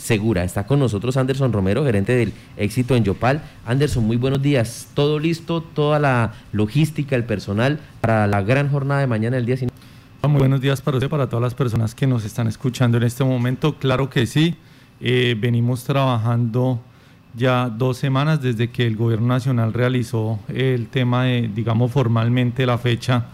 [0.00, 0.44] segura.
[0.44, 3.42] Está con nosotros Anderson Romero, gerente del éxito en Yopal.
[3.66, 4.88] Anderson, muy buenos días.
[4.94, 5.60] ¿Todo listo?
[5.62, 9.70] ¿Toda la logística, el personal para la gran jornada de mañana, el día sin...
[10.22, 13.24] Muy buenos días para usted, para todas las personas que nos están escuchando en este
[13.24, 13.76] momento.
[13.78, 14.56] Claro que sí,
[15.00, 16.80] eh, venimos trabajando
[17.34, 22.76] ya dos semanas desde que el gobierno nacional realizó el tema de, digamos, formalmente la
[22.76, 23.26] fecha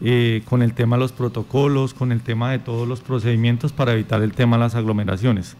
[0.00, 3.92] eh, con el tema de los protocolos, con el tema de todos los procedimientos para
[3.92, 5.56] evitar el tema de las aglomeraciones.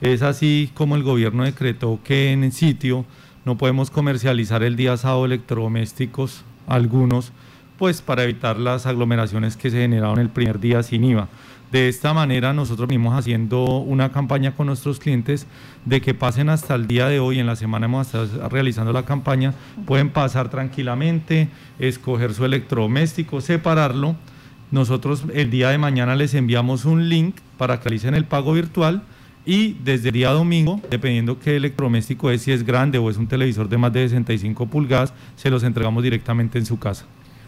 [0.00, 3.06] Es así como el gobierno decretó que en el sitio
[3.46, 7.32] no podemos comercializar el día sábado electrodomésticos, algunos,
[7.78, 11.28] pues para evitar las aglomeraciones que se generaron el primer día sin IVA.
[11.72, 15.46] De esta manera nosotros venimos haciendo una campaña con nuestros clientes
[15.84, 19.04] de que pasen hasta el día de hoy, en la semana hemos estado realizando la
[19.04, 19.54] campaña,
[19.86, 24.14] pueden pasar tranquilamente, escoger su electrodoméstico, separarlo.
[24.70, 29.02] Nosotros el día de mañana les enviamos un link para que realicen el pago virtual
[29.46, 33.28] y desde el día domingo, dependiendo qué electrodoméstico es, si es grande o es un
[33.28, 37.06] televisor de más de 65 pulgadas, se los entregamos directamente en su casa.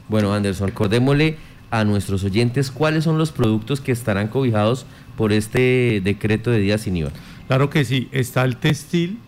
[0.08, 1.36] Bueno, Anderson, acordémosle
[1.70, 6.78] a nuestros oyentes cuáles son los productos que estarán cobijados por este decreto de día
[6.78, 7.10] sin IVA.
[7.48, 9.18] Claro que sí, está el textil,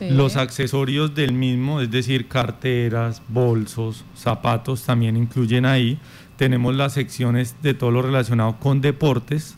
[0.00, 5.98] los accesorios del mismo, es decir, carteras, bolsos, zapatos también incluyen ahí.
[6.36, 9.56] Tenemos las secciones de todo lo relacionado con deportes,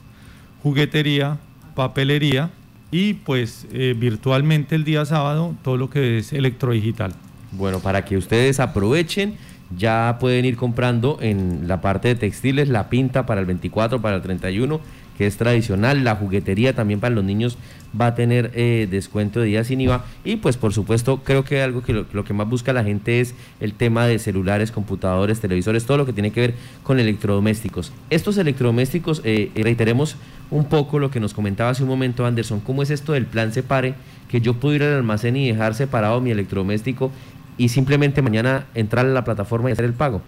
[0.62, 1.39] juguetería,
[1.77, 2.50] papelería
[2.91, 7.12] y pues eh, virtualmente el día sábado todo lo que es electrodigital.
[7.52, 9.36] Bueno, para que ustedes aprovechen
[9.77, 14.16] ya pueden ir comprando en la parte de textiles la pinta para el 24, para
[14.16, 14.80] el 31,
[15.17, 16.05] que es tradicional.
[16.05, 17.59] La juguetería también para los niños
[17.98, 20.05] va a tener eh, descuento de día sin IVA.
[20.25, 23.34] Y pues por supuesto creo que algo que lo, que más busca la gente es
[23.61, 27.92] el tema de celulares, computadores, televisores, todo lo que tiene que ver con electrodomésticos.
[28.11, 30.17] Estos electrodomésticos, eh, reiteremos
[30.50, 33.53] un poco lo que nos comentaba hace un momento Anderson, ¿cómo es esto del plan
[33.53, 33.94] separe?
[34.28, 37.11] Que yo puedo ir al almacén y dejar separado mi electrodoméstico
[37.59, 40.22] y simplemente mañana entrar a la plataforma y hacer el pago.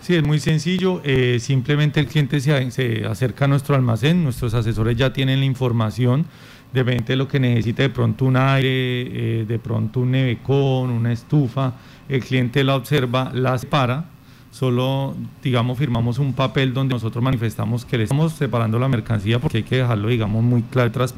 [0.00, 1.02] Sí, es muy sencillo.
[1.04, 6.24] Eh, simplemente el cliente se, acerca a nuestro almacén, nuestros asesores ya tienen la información,
[6.72, 11.74] de lo que necesite, de pronto un aire, eh, de pronto un nevecón, una estufa.
[12.08, 14.06] El cliente la observa, la separa.
[14.50, 19.58] Solo, digamos, firmamos un papel donde nosotros manifestamos que le estamos separando la mercancía porque
[19.58, 21.14] hay que dejarlo, digamos, muy claro tras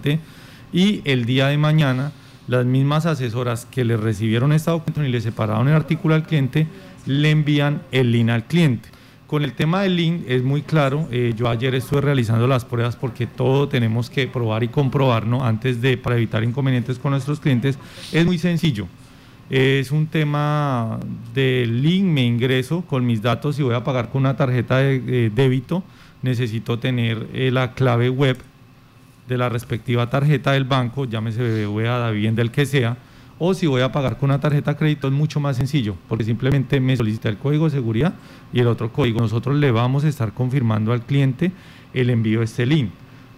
[0.73, 2.13] Y el día de mañana
[2.49, 6.67] las mismas asesoras que le recibieron esta documentación y le separaron el artículo al cliente,
[7.07, 8.89] le envían el link al cliente.
[9.27, 12.97] Con el tema del link es muy claro, eh, yo ayer estuve realizando las pruebas
[12.97, 15.43] porque todo tenemos que probar y comprobar ¿no?
[15.45, 17.79] antes de, para evitar inconvenientes con nuestros clientes,
[18.13, 18.87] es muy sencillo.
[19.49, 20.99] Es un tema
[21.35, 25.31] del link, me ingreso con mis datos y voy a pagar con una tarjeta de
[25.35, 25.83] débito,
[26.23, 28.39] necesito tener eh, la clave web
[29.33, 32.97] de la respectiva tarjeta del banco, llámese BBVA, David, del que sea,
[33.39, 36.23] o si voy a pagar con una tarjeta de crédito es mucho más sencillo, porque
[36.23, 38.15] simplemente me solicita el código de seguridad
[38.53, 39.21] y el otro código.
[39.21, 41.51] Nosotros le vamos a estar confirmando al cliente
[41.93, 42.91] el envío de este link.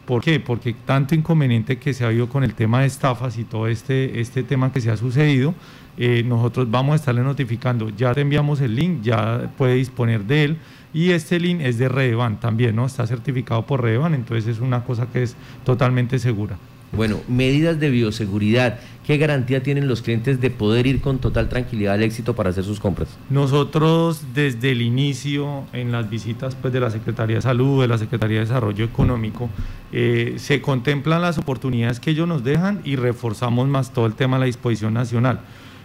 [0.04, 0.38] ¿Por qué?
[0.40, 4.20] Porque tanto inconveniente que se ha habido con el tema de estafas y todo este,
[4.20, 5.54] este tema que se ha sucedido,
[5.96, 10.44] eh, nosotros vamos a estarle notificando, ya te enviamos el link, ya puede disponer de
[10.44, 10.58] él
[10.94, 12.86] y este link es de Redevan también, ¿no?
[12.86, 16.56] Está certificado por Redevan, entonces es una cosa que es totalmente segura.
[16.96, 18.78] Bueno, medidas de bioseguridad.
[19.04, 22.64] ¿Qué garantía tienen los clientes de poder ir con total tranquilidad al éxito para hacer
[22.64, 23.08] sus compras?
[23.30, 27.98] Nosotros desde el inicio, en las visitas pues, de la Secretaría de Salud, de la
[27.98, 29.50] Secretaría de Desarrollo Económico,
[29.92, 34.36] eh, se contemplan las oportunidades que ellos nos dejan y reforzamos más todo el tema
[34.36, 35.40] de la disposición nacional.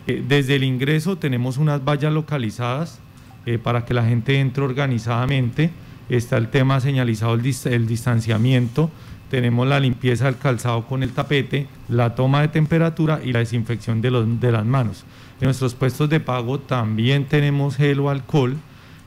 [0.06, 3.02] Eh, desde el ingreso tenemos unas vallas localizadas
[3.50, 5.72] eh, para que la gente entre organizadamente.
[6.08, 8.92] Está el tema señalizado, el, distanciamiento.
[9.32, 14.02] Tenemos la limpieza del calzado con el tapete, la toma de temperatura y la desinfección
[14.02, 15.04] de, los, de las manos.
[15.42, 18.56] En nuestros puestos de pago también tenemos gel o alcohol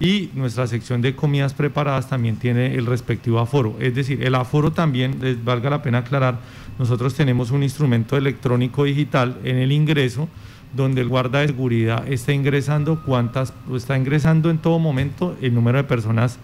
[0.00, 3.76] y nuestra sección de comidas preparadas también tiene el respectivo aforo.
[3.78, 6.40] Es decir, el aforo también, les valga la pena aclarar,
[6.80, 10.28] nosotros tenemos un instrumento electrónico digital en el ingreso
[10.74, 15.78] donde el guarda de seguridad está ingresando cuántas, está ingresando en todo momento el número
[15.78, 16.38] de personas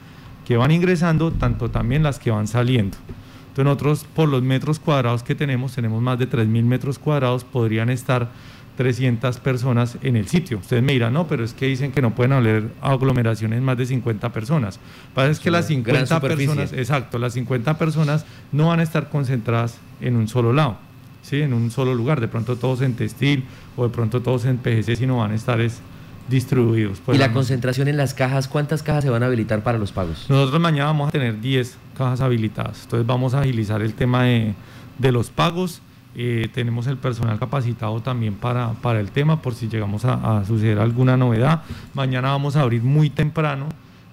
[0.46, 2.96] que van ingresando, tanto también las que van saliendo.
[3.48, 7.90] Entonces nosotros por los metros cuadrados que tenemos, tenemos más de 3.000 metros cuadrados, podrían
[7.90, 8.28] estar
[8.76, 10.58] 300 personas en el sitio.
[10.58, 13.86] Ustedes me dirán, no, pero es que dicen que no pueden haber aglomeraciones más de
[13.86, 14.76] 50 personas.
[14.76, 18.84] Lo que pasa es que las 50 personas, exacto, las 50 personas no van a
[18.84, 20.87] estar concentradas en un solo lado
[21.28, 21.42] ¿sí?
[21.42, 23.44] en un solo lugar, de pronto todos en textil
[23.76, 25.60] o de pronto todos en PGC, sino van a estar
[26.28, 27.00] distribuidos.
[27.12, 28.48] ¿Y la concentración en las cajas?
[28.48, 30.26] ¿Cuántas cajas se van a habilitar para los pagos?
[30.28, 34.54] Nosotros mañana vamos a tener 10 cajas habilitadas, entonces vamos a agilizar el tema de,
[34.98, 35.82] de los pagos
[36.20, 40.44] Eh, tenemos el personal capacitado también para, para el tema por si llegamos a, a,
[40.44, 41.62] suceder alguna novedad.
[41.94, 43.68] Mañana vamos a abrir muy temprano,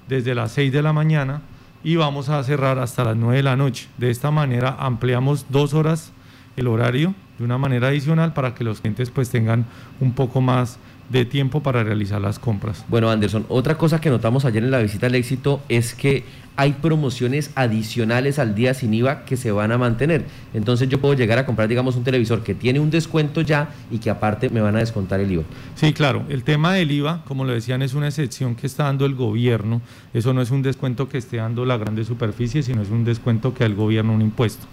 [0.08, 1.42] desde las 6 de la mañana,
[1.84, 3.88] y vamos a cerrar hasta las 9 de la noche.
[3.98, 6.12] De esta manera ampliamos dos horas
[6.58, 9.66] el horario de una manera adicional para que los clientes pues tengan
[10.00, 10.80] un poco más
[11.10, 12.84] de tiempo para realizar las compras.
[12.88, 16.24] Bueno, Anderson, otra cosa que notamos ayer en la visita al éxito es que
[16.58, 20.26] hay promociones adicionales al día sin IVA que se van a mantener.
[20.54, 23.98] Entonces yo puedo llegar a comprar, digamos, un televisor que tiene un descuento ya y
[23.98, 25.44] que aparte me van a descontar el IVA.
[25.76, 26.24] Sí, claro.
[26.30, 29.82] El tema del IVA, como lo decían, es una excepción que está dando el gobierno.
[30.14, 33.54] Eso no es un descuento que esté dando la grande superficie, sino es un descuento
[33.54, 34.66] que al gobierno un impuesto.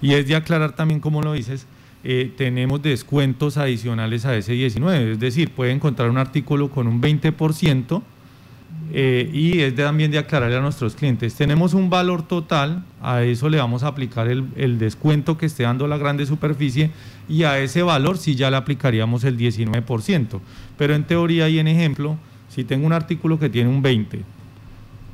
[0.00, 1.66] Y es de aclarar también, como lo dices,
[2.04, 7.02] eh, tenemos descuentos adicionales a ese 19, es decir, puede encontrar un artículo con un
[7.02, 8.02] 20%
[8.92, 13.24] eh, y es de, también de aclararle a nuestros clientes, tenemos un valor total, a
[13.24, 16.92] eso le vamos a aplicar el, el descuento que esté dando la grande superficie
[17.28, 20.40] y a ese valor sí ya le aplicaríamos el 19%,
[20.76, 22.16] pero en teoría y en ejemplo,
[22.48, 24.22] si tengo un artículo que tiene un 20,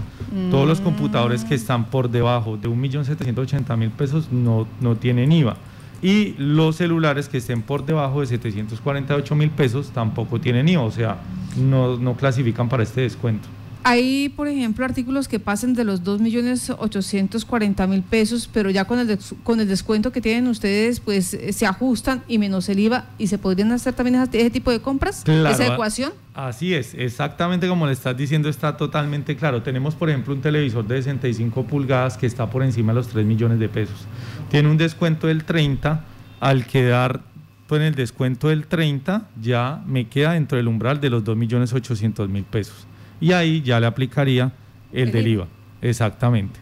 [0.53, 5.57] Todos los computadores que están por debajo de 1.780.000 pesos no, no tienen IVA.
[6.01, 10.91] Y los celulares que estén por debajo de 748 mil pesos tampoco tienen IVA, o
[10.93, 11.19] sea,
[11.57, 13.49] no, no clasifican para este descuento.
[13.89, 19.61] Hay, por ejemplo, artículos que pasen de los 2.840.000 pesos, pero ya con el, con
[19.61, 23.39] el descuento que tienen ustedes, pues eh, se ajustan y menos el IVA y se
[23.39, 26.13] podrían hacer también ese, tipo de compras, claro, esa ecuación.
[26.35, 29.63] Así es, exactamente como le estás diciendo, está totalmente claro.
[29.63, 33.25] Tenemos, por ejemplo, un televisor de 65 pulgadas que está por encima de los 3
[33.25, 34.09] millones de pesos.
[34.51, 36.05] Tiene un descuento del 30,
[36.41, 37.21] al quedar
[37.69, 42.45] pues en el descuento del 30 ya me queda dentro del umbral de los 2.800.000
[42.47, 42.89] pesos
[43.21, 44.53] y ahí ya le aplicaría
[44.93, 45.47] el, del IVA.
[45.83, 46.59] Exactamente.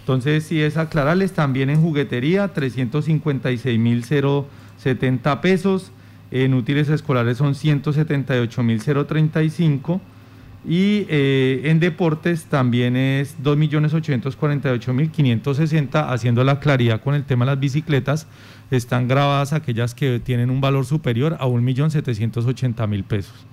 [0.00, 5.92] Entonces, si es aclararles, también en juguetería, 356.070 pesos,
[6.30, 10.00] en útiles escolares son 178.035
[10.66, 17.60] y eh, en deportes también es 2.848.560, haciendo la claridad con el tema de las
[17.60, 18.26] bicicletas,
[18.70, 23.46] están grabadas aquellas que tienen un valor superior a 1.780.000 pesos.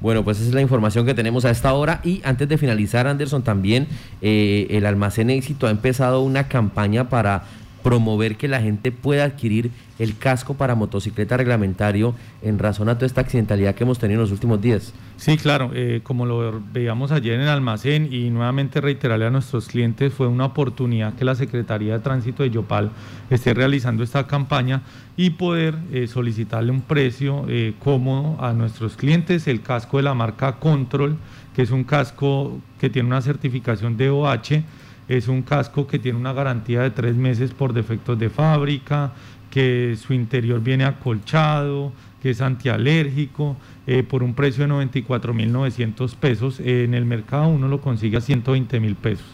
[0.00, 2.00] Bueno, pues esa es la información que tenemos a esta hora.
[2.04, 3.86] Y antes de finalizar, Anderson, también
[4.22, 7.44] eh, el almacén éxito ha empezado una campaña para
[7.82, 13.06] promover que la gente pueda adquirir el casco para motocicleta reglamentario en razón a toda
[13.06, 14.94] esta accidentalidad que hemos tenido en los últimos días.
[15.18, 19.66] Sí, claro, eh, como lo veíamos ayer en el almacén y nuevamente reiterarle a nuestros
[19.66, 22.90] clientes, fue una oportunidad que la Secretaría de Tránsito de Yopal
[23.28, 24.82] esté realizando esta campaña
[25.18, 30.14] y poder eh, solicitarle un precio eh, cómodo a nuestros clientes, el casco de la
[30.14, 31.18] marca Control,
[31.54, 34.62] que es un casco que tiene una certificación de OH,
[35.10, 39.10] es un casco que tiene una garantía de tres meses por defectos de fábrica,
[39.50, 43.56] que su interior viene acolchado, que es antialérgico,
[43.88, 46.60] eh, por un precio de 94.900 pesos.
[46.60, 49.26] en el mercado uno lo consigue a 120.000 pesos,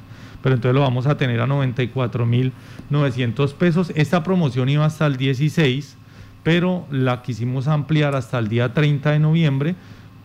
[0.43, 3.93] pero entonces lo vamos a tener a 94.900 pesos.
[3.95, 5.99] Esta promoción iba hasta el 16,
[6.43, 9.75] pero la quisimos ampliar hasta el día 30 de noviembre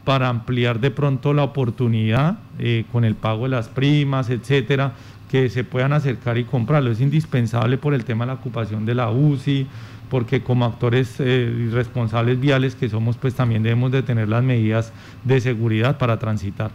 [0.06, 4.94] para ampliar de pronto la oportunidad eh, con el pago de las primas, etcétera,
[5.32, 6.92] que se puedan acercar y comprarlo.
[6.92, 9.66] Es indispensable por el tema de la ocupación de la UCI,
[10.10, 14.92] porque como actores eh, responsables viales que somos, pues también debemos de tener las medidas
[15.24, 16.72] de seguridad para transitar.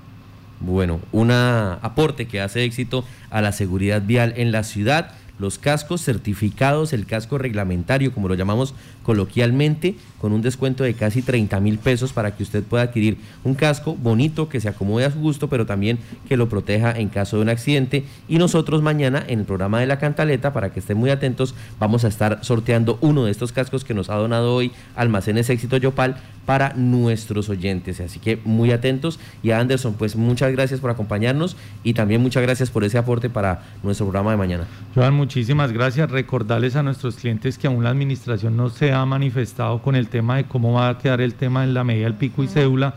[0.59, 6.03] Bueno, un aporte que hace éxito a la seguridad vial en la ciudad los cascos
[6.03, 11.79] certificados, el casco reglamentario, como lo llamamos coloquialmente, con un descuento de casi 30 mil
[11.79, 15.49] pesos para que usted pueda adquirir un casco bonito que se acomode a su gusto,
[15.49, 18.05] pero también que lo proteja en caso de un accidente.
[18.29, 22.05] Y nosotros mañana en el programa de la Cantaleta, para que estén muy atentos, vamos
[22.05, 26.17] a estar sorteando uno de estos cascos que nos ha donado hoy Almacenes Éxito Yopal
[26.47, 28.01] para nuestros oyentes.
[28.01, 29.19] Así que muy atentos.
[29.43, 33.29] Y a Anderson, pues muchas gracias por acompañarnos y también muchas gracias por ese aporte
[33.29, 34.65] para nuestro programa de mañana.
[34.95, 36.11] Joan, muchísimas gracias.
[36.11, 40.37] Recordarles a nuestros clientes que aún la administración no se ha manifestado con el tema
[40.37, 42.95] de cómo va a quedar el tema en la medida del pico y cédula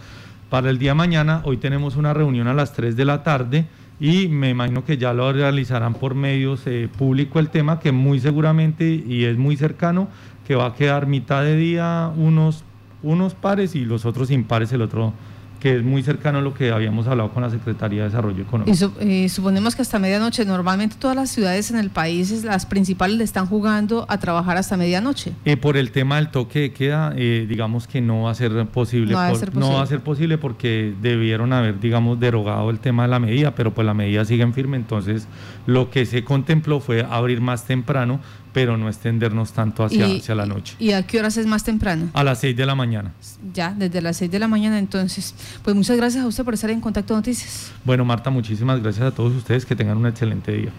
[0.49, 1.41] para el día de mañana.
[1.43, 3.65] Hoy tenemos una reunión a las 3 de la tarde
[3.99, 8.19] y me imagino que ya lo realizarán por medios eh, públicos el tema, que muy
[8.19, 10.07] seguramente y es muy cercano,
[10.47, 12.63] que va a quedar mitad de día unos,
[13.03, 15.13] unos pares y los otros impares el otro
[15.59, 18.91] que es muy cercano a lo que habíamos hablado con la Secretaría de Desarrollo Económico.
[19.01, 23.23] Y suponemos que hasta medianoche, normalmente todas las ciudades en el país, las principales le
[23.23, 25.33] están jugando a trabajar hasta medianoche.
[25.45, 28.65] Eh, por el tema del toque de queda, eh, digamos que no va a ser
[28.67, 29.11] posible.
[29.11, 29.59] No va, a ser posible.
[29.59, 33.53] no va a ser posible porque debieron haber, digamos, derogado el tema de la medida,
[33.53, 35.27] pero pues la medida sigue en firme, entonces
[35.65, 38.19] lo que se contempló fue abrir más temprano
[38.53, 40.75] pero no extendernos tanto hacia, hacia la noche.
[40.79, 42.09] ¿Y a qué horas es más temprano?
[42.13, 43.13] A las 6 de la mañana.
[43.53, 45.35] Ya, desde las 6 de la mañana entonces.
[45.63, 47.71] Pues muchas gracias a usted por estar en Contacto Noticias.
[47.83, 50.71] Bueno, Marta, muchísimas gracias a todos ustedes, que tengan un excelente día.